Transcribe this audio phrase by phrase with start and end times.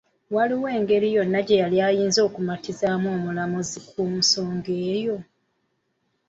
[0.35, 5.17] Waaliwo ngeri yonna gye yali ayinza kumatizaamu omulamuzi ku nsonga eyo?